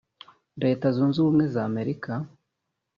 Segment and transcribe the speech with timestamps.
[0.63, 2.13] Leta Zunze Ubumwe z’America